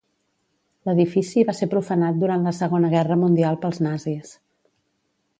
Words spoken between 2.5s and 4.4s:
Segona Guerra Mundial pels nazis.